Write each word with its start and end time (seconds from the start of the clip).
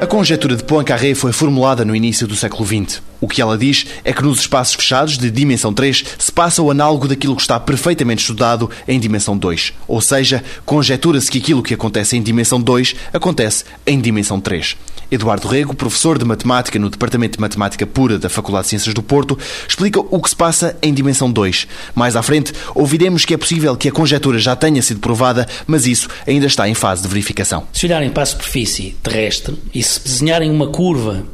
A 0.00 0.06
conjetura 0.06 0.56
de 0.56 0.64
Poincaré 0.64 1.14
foi 1.14 1.30
formulada 1.30 1.84
no 1.84 1.94
início 1.94 2.26
do 2.26 2.34
século 2.34 2.66
XX. 2.66 3.02
O 3.20 3.28
que 3.28 3.42
ela 3.42 3.58
diz 3.58 3.84
é 4.02 4.14
que 4.14 4.22
nos 4.22 4.40
espaços 4.40 4.74
fechados 4.74 5.18
de 5.18 5.30
dimensão 5.30 5.74
3 5.74 6.02
se 6.18 6.32
passa 6.32 6.62
o 6.62 6.70
análogo 6.70 7.06
daquilo 7.06 7.36
que 7.36 7.42
está 7.42 7.60
perfeitamente 7.60 8.22
estudado 8.22 8.70
em 8.88 8.98
dimensão 8.98 9.36
2. 9.36 9.74
Ou 9.86 10.00
seja, 10.00 10.42
conjetura-se 10.64 11.30
que 11.30 11.36
aquilo 11.36 11.62
que 11.62 11.74
acontece 11.74 12.16
em 12.16 12.22
dimensão 12.22 12.58
2 12.58 12.96
acontece 13.12 13.64
em 13.86 14.00
dimensão 14.00 14.40
3. 14.40 14.74
Eduardo 15.10 15.48
Rego, 15.48 15.74
professor 15.74 16.16
de 16.18 16.24
matemática 16.24 16.78
no 16.78 16.88
Departamento 16.88 17.36
de 17.36 17.40
Matemática 17.40 17.86
Pura 17.86 18.18
da 18.18 18.28
Faculdade 18.28 18.66
de 18.66 18.70
Ciências 18.70 18.94
do 18.94 19.02
Porto, 19.02 19.36
explica 19.68 20.00
o 20.00 20.20
que 20.20 20.30
se 20.30 20.36
passa 20.36 20.76
em 20.80 20.94
dimensão 20.94 21.30
2. 21.30 21.66
Mais 21.94 22.14
à 22.14 22.22
frente, 22.22 22.52
ouviremos 22.74 23.24
que 23.24 23.34
é 23.34 23.36
possível 23.36 23.76
que 23.76 23.88
a 23.88 23.92
conjetura 23.92 24.38
já 24.38 24.54
tenha 24.54 24.80
sido 24.80 25.00
provada, 25.00 25.48
mas 25.66 25.84
isso 25.84 26.08
ainda 26.26 26.46
está 26.46 26.68
em 26.68 26.74
fase 26.74 27.02
de 27.02 27.08
verificação. 27.08 27.66
Se 27.72 27.86
olharem 27.86 28.08
para 28.08 28.22
a 28.22 28.26
superfície 28.26 28.96
terrestre 29.02 29.56
e 29.74 29.82
se 29.90 30.04
desenharem 30.04 30.50
uma 30.50 30.68
curva 30.68 31.24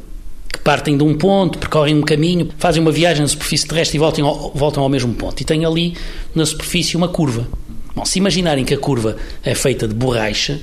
que 0.51 0.59
partem 0.59 0.97
de 0.97 1.03
um 1.03 1.15
ponto, 1.15 1.59
percorrem 1.59 1.95
um 1.95 2.01
caminho, 2.01 2.49
fazem 2.57 2.81
uma 2.81 2.91
viagem 2.91 3.21
na 3.21 3.27
superfície 3.27 3.67
terrestre 3.67 3.97
e 3.97 3.99
voltam 3.99 4.25
ao, 4.25 4.51
voltam 4.51 4.83
ao 4.83 4.89
mesmo 4.89 5.13
ponto. 5.13 5.41
E 5.41 5.45
têm 5.45 5.65
ali 5.65 5.95
na 6.33 6.45
superfície 6.45 6.97
uma 6.97 7.07
curva. 7.07 7.47
Bom, 7.95 8.05
se 8.05 8.19
imaginarem 8.19 8.65
que 8.65 8.73
a 8.73 8.77
curva 8.77 9.17
é 9.43 9.53
feita 9.53 9.87
de 9.87 9.93
borracha 9.93 10.59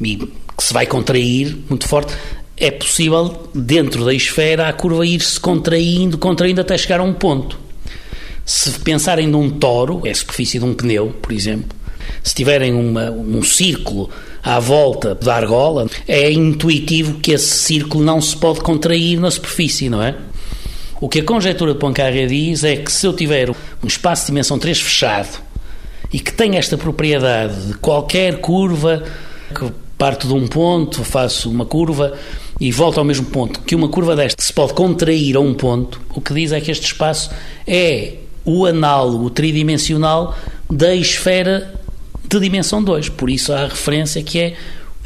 e 0.00 0.16
que 0.16 0.64
se 0.64 0.72
vai 0.72 0.86
contrair 0.86 1.56
muito 1.68 1.86
forte, 1.86 2.14
é 2.56 2.70
possível, 2.70 3.48
dentro 3.54 4.04
da 4.04 4.12
esfera, 4.12 4.68
a 4.68 4.72
curva 4.72 5.06
ir-se 5.06 5.38
contraindo, 5.38 6.18
contraindo 6.18 6.60
até 6.60 6.76
chegar 6.76 7.00
a 7.00 7.04
um 7.04 7.14
ponto. 7.14 7.58
Se 8.44 8.70
pensarem 8.80 9.26
num 9.26 9.50
toro, 9.50 10.02
é 10.04 10.10
a 10.10 10.14
superfície 10.14 10.58
de 10.58 10.64
um 10.64 10.74
pneu, 10.74 11.14
por 11.22 11.32
exemplo, 11.32 11.77
se 12.22 12.34
tiverem 12.34 12.74
uma, 12.74 13.10
um 13.10 13.42
círculo 13.42 14.10
à 14.42 14.58
volta 14.58 15.14
da 15.14 15.34
argola, 15.34 15.86
é 16.06 16.30
intuitivo 16.30 17.18
que 17.20 17.32
esse 17.32 17.56
círculo 17.56 18.04
não 18.04 18.20
se 18.20 18.36
pode 18.36 18.60
contrair 18.60 19.18
na 19.18 19.30
superfície, 19.30 19.88
não 19.88 20.02
é? 20.02 20.14
O 21.00 21.08
que 21.08 21.20
a 21.20 21.24
conjectura 21.24 21.74
de 21.74 21.78
Poincaré 21.78 22.26
diz 22.26 22.64
é 22.64 22.76
que 22.76 22.90
se 22.90 23.06
eu 23.06 23.12
tiver 23.12 23.50
um 23.50 23.86
espaço 23.86 24.22
de 24.22 24.26
dimensão 24.28 24.58
3 24.58 24.80
fechado 24.80 25.40
e 26.12 26.18
que 26.18 26.32
tem 26.32 26.56
esta 26.56 26.76
propriedade 26.76 27.68
de 27.68 27.74
qualquer 27.74 28.40
curva 28.40 29.04
que 29.54 29.72
parto 29.96 30.26
de 30.28 30.34
um 30.34 30.46
ponto, 30.46 31.04
faço 31.04 31.50
uma 31.50 31.66
curva 31.66 32.14
e 32.60 32.72
volto 32.72 32.98
ao 32.98 33.04
mesmo 33.04 33.26
ponto, 33.26 33.60
que 33.60 33.74
uma 33.74 33.88
curva 33.88 34.16
desta 34.16 34.42
se 34.42 34.52
pode 34.52 34.72
contrair 34.74 35.36
a 35.36 35.40
um 35.40 35.54
ponto, 35.54 36.00
o 36.14 36.20
que 36.20 36.32
diz 36.34 36.52
é 36.52 36.60
que 36.60 36.70
este 36.70 36.86
espaço 36.86 37.30
é 37.66 38.14
o 38.44 38.64
análogo 38.64 39.28
tridimensional 39.30 40.36
da 40.70 40.94
esfera 40.94 41.74
de 42.28 42.40
dimensão 42.40 42.82
2. 42.82 43.08
Por 43.10 43.30
isso 43.30 43.52
há 43.52 43.62
a 43.62 43.68
referência 43.68 44.22
que 44.22 44.38
é 44.38 44.56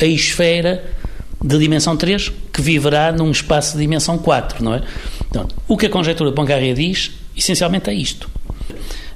a 0.00 0.04
esfera 0.04 0.84
de 1.42 1.58
dimensão 1.58 1.96
3 1.96 2.32
que 2.52 2.62
viverá 2.62 3.12
num 3.12 3.30
espaço 3.30 3.72
de 3.72 3.80
dimensão 3.80 4.18
4, 4.18 4.62
não 4.62 4.74
é? 4.74 4.82
Então, 5.28 5.48
o 5.66 5.76
que 5.76 5.86
a 5.86 5.90
conjectura 5.90 6.30
de 6.30 6.36
Poincaré 6.36 6.72
diz, 6.72 7.12
essencialmente 7.36 7.90
é 7.90 7.94
isto. 7.94 8.30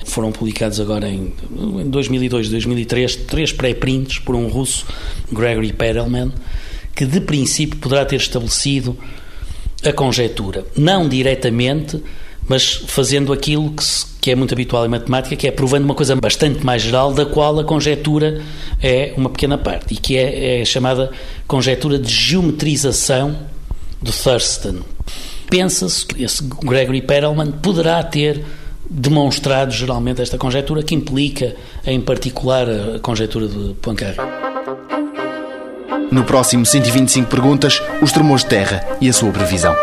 Foram 0.04 0.30
publicados 0.30 0.80
agora 0.80 1.08
em, 1.08 1.34
em 1.50 1.90
2002 1.90 2.48
2003 2.48 3.16
três 3.16 3.52
pré-prints 3.52 4.18
por 4.20 4.34
um 4.36 4.46
russo, 4.46 4.86
Gregory 5.32 5.72
Perelman, 5.72 6.32
que 6.94 7.04
de 7.04 7.20
princípio 7.20 7.78
poderá 7.78 8.04
ter 8.04 8.16
estabelecido 8.16 8.96
a 9.84 9.92
conjectura. 9.92 10.64
Não 10.76 11.08
diretamente, 11.08 12.02
mas 12.48 12.74
fazendo 12.86 13.32
aquilo 13.32 13.70
que, 13.70 13.82
se, 13.82 14.06
que, 14.20 14.30
é 14.30 14.34
muito 14.34 14.52
habitual 14.54 14.84
em 14.86 14.88
matemática, 14.88 15.36
que 15.36 15.46
é 15.46 15.50
provando 15.50 15.84
uma 15.84 15.94
coisa 15.94 16.14
bastante 16.16 16.64
mais 16.64 16.82
geral, 16.82 17.12
da 17.12 17.26
qual 17.26 17.58
a 17.58 17.64
conjectura 17.64 18.42
é 18.82 19.12
uma 19.16 19.30
pequena 19.30 19.58
parte, 19.58 19.94
e 19.94 19.96
que 19.96 20.16
é, 20.16 20.60
é 20.60 20.64
chamada 20.64 21.10
conjectura 21.46 21.98
de 21.98 22.12
geometrização 22.12 23.36
do 24.00 24.12
Thurston. 24.12 24.80
Pensa-se 25.48 26.04
que 26.06 26.22
esse 26.24 26.42
Gregory 26.42 27.02
Perelman 27.02 27.52
poderá 27.52 28.02
ter 28.02 28.44
demonstrado 28.88 29.72
geralmente 29.72 30.22
esta 30.22 30.38
conjectura, 30.38 30.82
que 30.82 30.94
implica, 30.94 31.54
em 31.86 32.00
particular, 32.00 32.66
a 32.68 32.98
conjectura 33.00 33.48
de 33.48 33.74
Poincaré. 33.74 34.16
No 36.10 36.24
próximo 36.24 36.64
125 36.64 37.28
perguntas, 37.28 37.82
os 38.00 38.12
tremores 38.12 38.44
de 38.44 38.50
terra 38.50 38.96
e 39.00 39.08
a 39.08 39.12
sua 39.12 39.30
previsão. 39.32 39.74